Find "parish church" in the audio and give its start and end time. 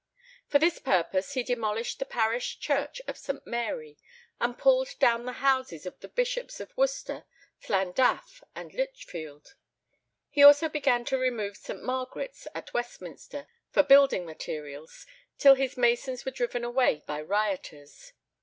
2.07-3.03